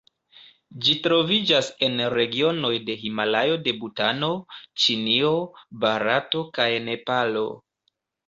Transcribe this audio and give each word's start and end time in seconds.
Ĝi 0.85 0.93
troviĝas 1.07 1.67
en 1.87 1.99
regionoj 2.13 2.71
de 2.87 2.95
Himalajo 3.01 3.59
de 3.69 3.75
Butano, 3.83 4.31
Ĉinio, 4.85 5.31
Barato 5.85 6.43
kaj 6.59 6.69
Nepalo. 6.89 7.47